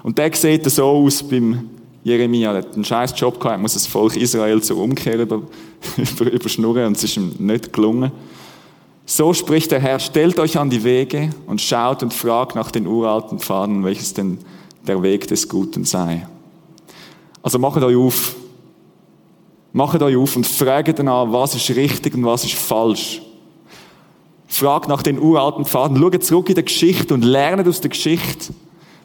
[0.02, 1.70] Und der sieht so aus beim
[2.02, 2.52] Jeremia.
[2.52, 5.42] Er hat einen scheiß Job gehabt, er muss das Volk Israel zur Umkehr über,
[5.96, 8.10] über, überschnurren und es ist ihm nicht gelungen.
[9.06, 12.86] So spricht der Herr, stellt euch an die Wege und schaut und fragt nach den
[12.86, 14.38] uralten Pfaden, welches denn
[14.90, 16.26] der Weg des Guten sei.
[17.42, 18.34] Also macht euch auf.
[19.72, 23.22] Macht euch auf und fragt danach, was ist richtig und was ist falsch.
[24.48, 25.96] Fragt nach den uralten Pfaden.
[25.96, 28.52] Schaut zurück in die Geschichte und lernt aus der Geschichte.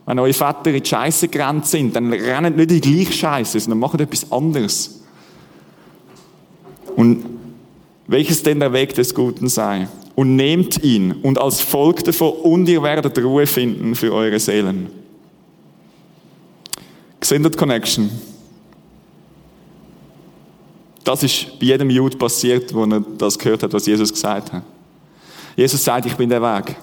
[0.08, 3.60] Wenn eure Väter in die Scheiße gerannt sind, dann rennt nicht in die gleiche Scheiße,
[3.60, 5.02] sondern macht etwas anderes.
[6.96, 7.26] Und
[8.08, 9.88] welches denn der Weg des Guten sei.
[10.16, 15.05] Und nehmt ihn und als Volk davon und ihr werdet Ruhe finden für eure Seelen.
[17.20, 18.10] Gesendet Connection.
[21.04, 24.64] Das ist bei jedem Jude passiert, wo er das gehört hat, was Jesus gesagt hat.
[25.56, 26.76] Jesus sagt, ich bin der Weg.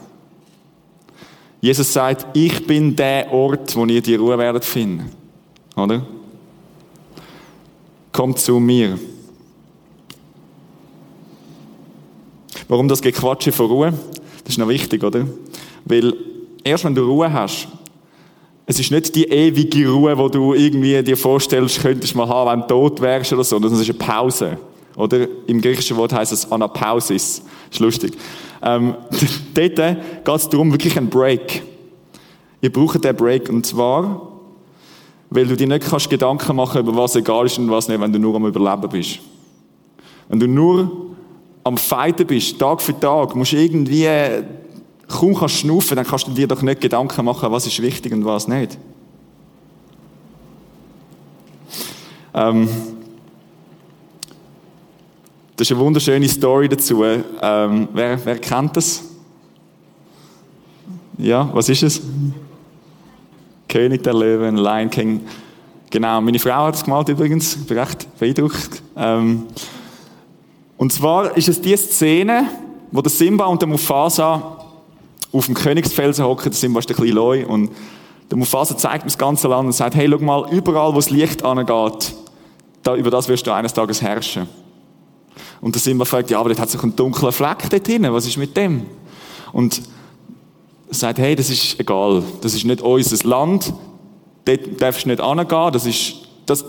[1.61, 5.11] Jesus sagt, ich bin der Ort, wo ihr die Ruhe werdet finden.
[5.77, 6.05] Oder?
[8.13, 8.99] Kommt zu mir.
[12.69, 13.93] Warum das Gequatsche von Ruhe?
[14.45, 15.27] Das ist noch wichtig, oder?
[15.85, 16.15] Weil
[16.65, 17.69] erst wenn du Ruhe hast,
[18.67, 22.61] es ist nicht die ewige Ruhe, wo du irgendwie dir vorstellst, könntest mal haben, wenn
[22.61, 24.59] du tot wärst oder so, sondern es ist eine Pause.
[24.97, 27.43] Oder im griechischen Wort heißt es Anapausis.
[27.71, 28.13] Ist lustig.
[28.63, 28.95] Ähm,
[29.55, 31.63] dort geht es darum, wirklich einen Break.
[32.61, 34.29] Ihr braucht den Break und zwar,
[35.31, 38.13] weil du dir nicht kannst Gedanken machen über was egal ist und was nicht, wenn
[38.13, 39.19] du nur am Überleben bist.
[40.29, 40.91] Wenn du nur
[41.65, 44.07] am Fighten bist, Tag für Tag, musst du irgendwie
[45.13, 48.25] kaum kannst schnaufen, dann kannst du dir doch nicht Gedanken machen, was ist wichtig und
[48.25, 48.79] was nicht.
[52.35, 52.69] Ähm,
[55.57, 57.05] das ist eine wunderschöne Story dazu.
[57.05, 59.05] Ähm, wer, wer kennt das?
[61.19, 62.01] Ja, was ist es?
[63.69, 65.21] König der Löwen, Lion King.
[65.91, 67.55] Genau, meine Frau hat es gemalt übrigens.
[67.57, 68.83] Ich bin recht beeindruckt.
[68.97, 69.45] Ähm,
[70.79, 72.49] und zwar ist es die Szene,
[72.91, 74.62] wo der Simba und der Mufasa
[75.33, 77.71] auf dem Königsfelsen hocken, da sind wir ein bisschen leu und
[78.31, 81.11] der Mufasa zeigt mir das ganze Land und sagt, hey, schau mal, überall, wo das
[81.11, 82.15] Licht angeht,
[82.83, 84.49] da, über das wirst du eines Tages herrschen.
[85.61, 88.27] Und sind wir fragt, ja, aber dort hat sich ein dunkler Fleck dort hinten, was
[88.27, 88.87] ist mit dem?
[89.53, 89.83] Und
[90.89, 93.73] er sagt, hey, das ist egal, das ist nicht unser Land,
[94.45, 96.17] dort darfst du nicht angehen, das ist,
[96.47, 96.65] das,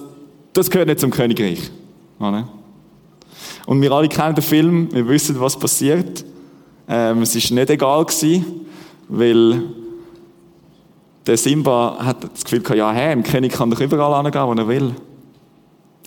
[0.53, 1.71] das gehört nicht zum Königreich.
[3.65, 6.25] Und wir alle kennen den Film, wir wissen, was passiert.
[6.87, 8.65] Ähm, es ist nicht egal gewesen,
[9.07, 9.63] weil
[11.25, 14.53] der Simba hat das Gefühl gehabt, ja, hey, ein König kann doch überall angehen, wo
[14.53, 14.93] er will.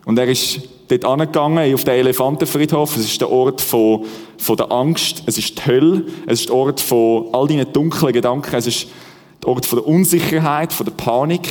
[0.05, 2.97] Und er ist dort angegangen, auf den Elefantenfriedhof.
[2.97, 4.05] Es ist der Ort von,
[4.39, 5.25] von der Angst.
[5.27, 6.05] Es ist die Hölle.
[6.27, 8.55] Es ist der Ort von all deinen dunklen Gedanken.
[8.55, 8.87] Es ist
[9.43, 11.51] der Ort von der Unsicherheit, von der Panik.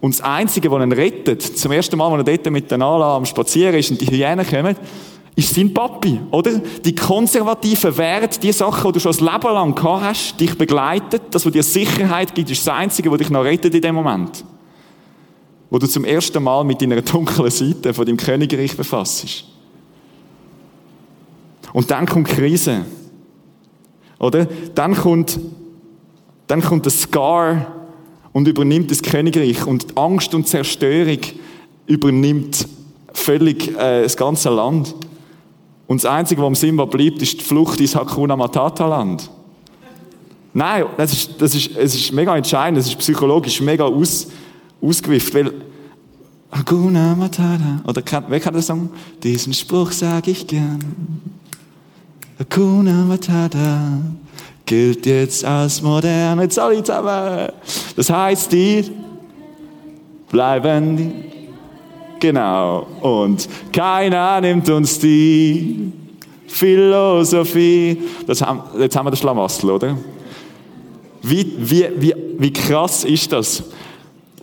[0.00, 3.16] Und das Einzige, was ihn rettet, zum ersten Mal, als er dort mit den Nala
[3.16, 4.76] am Spazieren ist und die Hyänen kommen,
[5.40, 6.58] ist sein Papi, oder?
[6.58, 11.22] Die konservativen Werte, die Sachen, die du schon das Leben lang gehabt hast, dich begleitet,
[11.30, 14.44] das, was dir Sicherheit gibt, ist das Einzige, was dich noch rettet in dem Moment.
[15.70, 19.44] wo du zum ersten Mal mit deiner dunklen Seite von deinem Königreich befasst.
[21.72, 22.84] Und dann kommt Krise.
[24.18, 24.46] Oder?
[24.74, 25.38] Dann kommt,
[26.48, 27.66] dann kommt der Scar
[28.32, 31.20] und übernimmt das Königreich und Angst und Zerstörung
[31.86, 32.66] übernimmt
[33.12, 34.94] völlig äh, das ganze Land.
[35.90, 39.28] Und das Einzige, was Simba bleibt, ist die Flucht ins Hakuna Matata Land.
[40.54, 44.28] Nein, das ist, das ist, es ist mega entscheidend, es ist psychologisch mega aus,
[44.80, 45.52] ausgewifft, weil
[46.52, 48.88] Hakuna Matata, oder wer kann das sagen?
[49.20, 50.78] Diesen Spruch sage ich gern.
[52.38, 53.98] Hakuna Matata
[54.66, 56.40] gilt jetzt als modern.
[56.40, 57.48] Jetzt alle zusammen.
[57.96, 58.84] Das heißt, die
[60.30, 61.39] bleiben die.
[62.20, 62.86] Genau.
[63.00, 65.90] Und keiner nimmt uns die
[66.46, 68.02] Philosophie.
[68.26, 69.96] Das haben, jetzt haben wir das Schlamassel, oder?
[71.22, 73.62] Wie, wie, wie, wie krass ist das?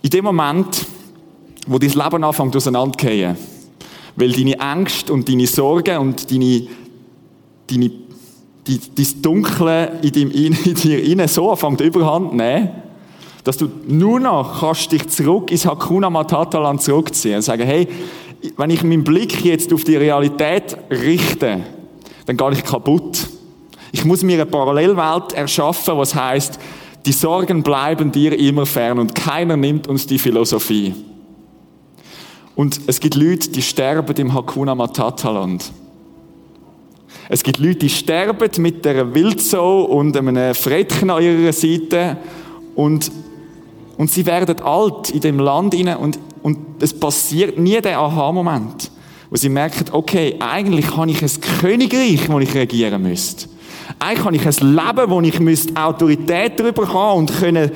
[0.02, 0.86] In dem Moment,
[1.66, 3.36] wo dein Leben anfängt auseinanderzugehen,
[4.16, 6.66] weil deine Ängste und deine Sorgen und deine,
[7.68, 7.90] deine,
[8.66, 12.70] die, das Dunkle in, deinem, in dir innen so anfängt überhand zu nehmen,
[13.48, 17.88] dass du nur noch kannst dich zurück ins Hakuna Matata Land zurückziehen und sagen, hey,
[18.58, 21.60] wenn ich meinen Blick jetzt auf die Realität richte,
[22.26, 23.26] dann gehe ich kaputt.
[23.90, 26.58] Ich muss mir eine Parallelwelt erschaffen, was heißt,
[27.06, 30.94] die Sorgen bleiben dir immer fern und keiner nimmt uns die Philosophie.
[32.54, 35.72] Und es gibt Leute, die sterben im Hakuna Matata Land.
[37.30, 42.18] Es gibt Leute, die sterben mit der Wildsau und einem Frettchen an ihrer Seite
[42.78, 43.10] und,
[43.98, 48.90] und sie werden alt in dem Land hinein und, und es passiert nie der Aha-Moment,
[49.28, 53.48] wo sie merken, okay, eigentlich habe ich ein Königreich, wo ich regieren müsste.
[53.98, 57.72] Eigentlich habe ich ein Leben, wo ich müsste Autorität darüber haben und können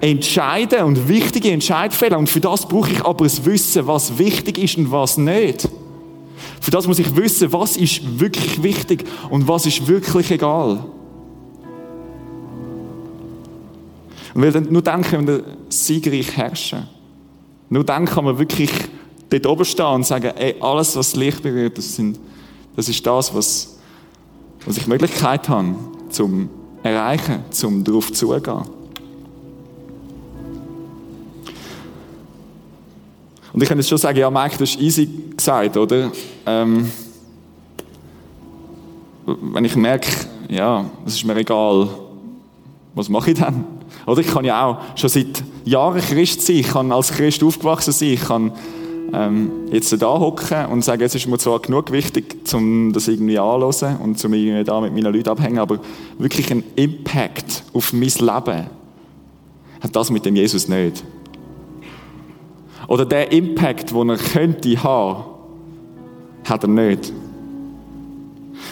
[0.00, 2.16] entscheiden und wichtige Entscheidungen fällen.
[2.16, 5.68] Und für das brauche ich aber das Wissen, was wichtig ist und was nicht.
[6.60, 10.84] Für das muss ich wissen, was ist wirklich wichtig und was ist wirklich egal.
[14.34, 16.86] Und weil nur dann können wir siegreich herrschen.
[17.70, 18.70] Nur dann kann man wirklich
[19.30, 22.18] dort oben stehen und sagen, ey, alles, was Licht berührt, das, sind,
[22.74, 23.78] das ist das, was
[24.68, 25.74] was ich Möglichkeit habe,
[26.10, 26.50] zum
[26.82, 28.62] erreichen, zum darauf zugehen.
[33.52, 36.12] Und ich kann jetzt schon sagen, ja, Mike, das ist easy gesagt, oder?
[36.44, 36.90] Ähm,
[39.24, 40.10] wenn ich merke,
[40.48, 41.88] ja, es ist mir egal,
[42.94, 43.64] was mache ich dann?
[44.06, 47.92] Oder ich kann ja auch schon seit Jahren Christ sein, ich kann als Christ aufgewachsen
[47.92, 48.52] sein, ich kann
[49.12, 53.38] ähm, jetzt da hocken und sagen, es ist mir zwar genug wichtig, um das irgendwie
[53.38, 55.78] anzuhören und um irgendwie da mit meinen Leuten abhängen, aber
[56.18, 58.66] wirklich ein Impact auf mein Leben
[59.80, 61.04] hat das mit dem Jesus nicht.
[62.88, 65.24] Oder der Impact, den er könnte haben,
[66.44, 67.12] hat er nicht.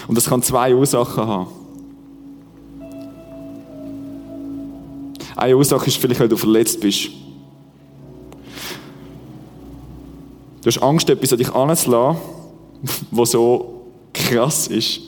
[0.07, 1.47] Und das kann zwei Ursachen haben.
[5.37, 7.09] Eine Ursache ist vielleicht, weil du verletzt bist.
[10.61, 12.21] Du hast Angst, etwas an dich anzulassen,
[13.11, 15.01] was so krass ist.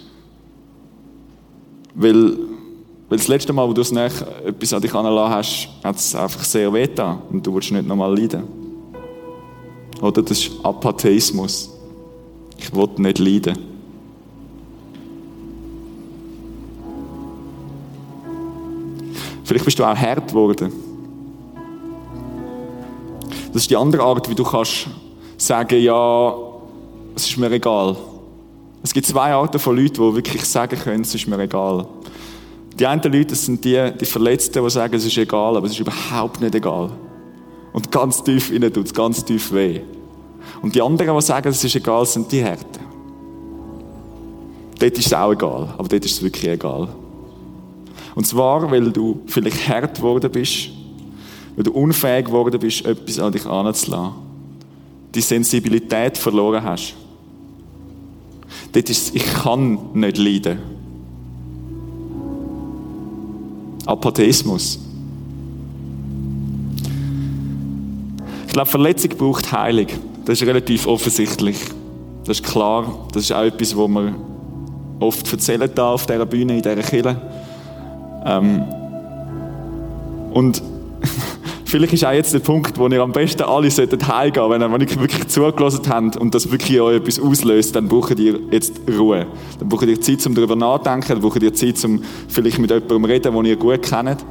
[1.95, 2.37] Weil,
[3.09, 6.71] weil das letzte Mal, wo du etwas an dich anlassen hast, hat es einfach sehr
[6.71, 8.43] weh getan und du willst nicht nochmal leiden.
[9.99, 11.71] Oder das ist Apatheismus.
[12.55, 13.68] Ich will nicht leiden.
[19.49, 20.71] Vielleicht bist du auch hart geworden.
[23.51, 24.87] Das ist die andere Art, wie du kannst
[25.37, 26.35] sagen, ja,
[27.15, 27.95] es ist mir egal.
[28.83, 31.87] Es gibt zwei Arten von Leuten, die wirklich sagen können, es ist mir egal.
[32.77, 35.71] Die einen Leute, das sind die, die Verletzten, die sagen, es ist egal, aber es
[35.71, 36.91] ist überhaupt nicht egal.
[37.73, 39.81] Und ganz tief innen tut es ganz tief weh.
[40.61, 42.85] Und die anderen, die sagen, es ist egal, sind die Härten.
[44.77, 46.87] Dort ist es auch egal, aber dort ist es wirklich egal.
[48.15, 50.69] Und zwar, weil du vielleicht hart geworden bist,
[51.55, 54.29] weil du unfähig geworden bist, etwas an dich anzulassen
[55.13, 56.93] die Sensibilität verloren hast.
[58.71, 60.59] Dort ist ich kann nicht leiden.
[63.85, 64.79] Apatheismus.
[68.45, 69.87] Ich glaube, Verletzung braucht Heilung.
[70.25, 71.57] Das ist relativ offensichtlich.
[72.25, 73.07] Das ist klar.
[73.13, 74.15] Das ist auch etwas, was wir
[74.99, 77.19] oft erzählen da auf dieser Bühne, in dieser Kirche.
[78.25, 78.63] Ähm
[80.33, 80.61] und
[81.65, 84.99] Vielleicht ist auch jetzt der Punkt, wo ihr am besten alle solltet heimgehen wenn ihr
[84.99, 89.27] wirklich zugelassen habt und das wirklich euch etwas auslöst, dann braucht ihr jetzt Ruhe.
[89.59, 93.03] Dann braucht ihr Zeit, um darüber nachzudenken, dann braucht ihr Zeit, um vielleicht mit jemandem
[93.03, 94.25] zu reden, den ihr gut kennt.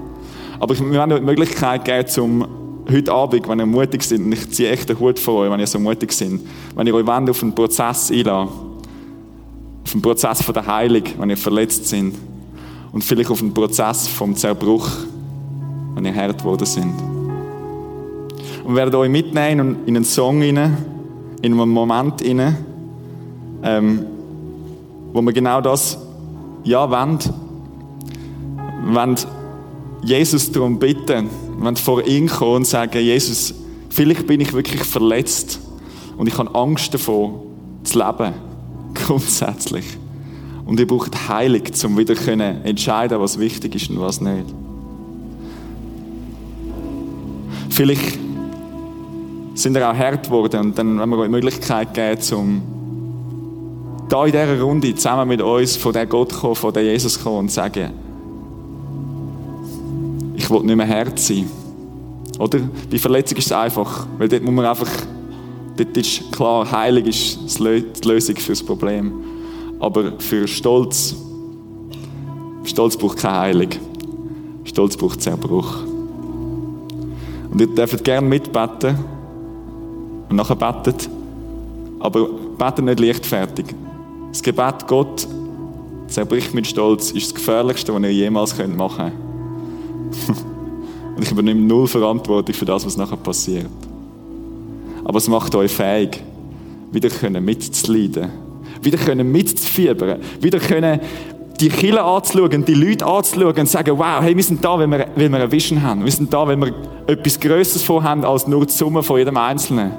[0.59, 2.49] Aber ich möchte die Möglichkeit geben, um
[2.91, 5.61] heute Abend, wenn ihr mutig seid, und ich ziehe echt den Hut vor euch, wenn
[5.61, 6.41] ihr so mutig seid,
[6.75, 8.69] wenn ihr euch wollt, auf einen Prozess einlassen
[9.89, 12.13] auf einen Prozess von der Heilung, wenn ihr verletzt seid,
[12.99, 14.91] und vielleicht auf einen Prozess vom Zerbruch,
[15.95, 16.93] wenn ihr hart geworden sind.
[18.65, 20.77] Und werden euch mitnehmen in einen Song rein,
[21.41, 22.57] in einen Moment rein,
[23.63, 24.05] ähm,
[25.13, 25.97] wo wir genau das,
[26.65, 27.21] ja, wollen,
[28.89, 29.17] wollen
[30.03, 31.31] Jesus darum bitten,
[31.61, 33.55] wenn vor ihn kommen und sagen, Jesus,
[33.91, 35.61] vielleicht bin ich wirklich verletzt
[36.17, 37.45] und ich habe Angst davor,
[37.85, 38.35] zu leben.
[38.95, 39.85] Grundsätzlich.
[40.69, 44.45] Und ihr braucht Heilung, um wieder können entscheiden, was wichtig ist und was nicht.
[47.71, 48.19] Vielleicht
[49.55, 52.63] sind wir auch hart geworden und dann haben wir euch die Möglichkeit gegeben, um
[54.11, 57.39] da in dieser Runde zusammen mit uns von der Gott kommen, von der Jesus kommen
[57.39, 57.91] und sagen,
[60.37, 61.49] ich will nicht mehr Herz sein.
[62.39, 62.61] Oder?
[62.91, 64.91] Bei Verletzung ist es einfach, weil dort muss man einfach,
[65.79, 69.38] dort ist klar, Heilung ist die Lösung für das Problem.
[69.81, 71.15] Aber für Stolz,
[72.65, 73.69] Stolz braucht keine Heilung.
[74.65, 75.83] Stolz braucht Zerbruch.
[77.51, 78.97] Und ihr dürft gerne mitbeten
[80.29, 81.09] und nachher betet,
[82.01, 83.67] aber betet nicht leichtfertig.
[84.31, 85.27] Das Gebet Gott
[86.09, 89.13] zerbricht mit Stolz ist das Gefährlichste, was ihr jemals machen
[90.27, 90.39] könnt.
[91.17, 93.67] Und ich übernehme null Verantwortung für das, was nachher passiert.
[95.05, 96.23] Aber es macht euch fähig,
[96.93, 97.11] wieder
[97.41, 98.31] mitzuleiden,
[98.83, 101.01] wieder können mitzufiebern, wieder können
[101.61, 105.09] die Kinder anzuschauen, die Leute anzuschauen und sagen, wow, hey, wir sind da, weil wir,
[105.17, 106.05] weil wir eine Vision haben.
[106.05, 106.73] Wir sind da, weil wir
[107.07, 109.93] etwas Größeres vorhaben als nur die Summe von jedem Einzelnen.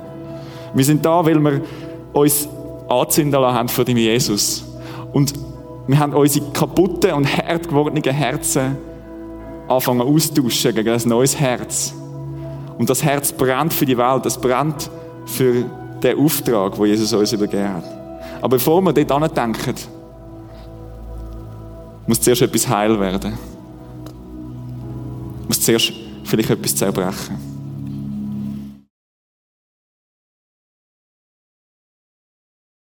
[0.74, 1.62] Wir sind da, weil wir
[2.14, 2.48] uns
[2.88, 4.64] anzünden lassen haben von dem Jesus.
[5.12, 5.34] Und
[5.88, 8.78] wir haben unsere kaputten und hart gewordenen Herzen
[9.68, 11.94] anfangen austauschen gegen ein neues Herz.
[12.78, 14.90] Und das Herz brennt für die Welt, das brennt
[15.26, 15.66] für
[16.02, 17.99] den Auftrag, wo Jesus uns übergeben hat.
[18.42, 19.76] Aber bevor wir dort denken,
[22.08, 23.38] muss zuerst etwas heil werden.
[25.48, 27.49] Muss zuerst vielleicht etwas zerbrechen.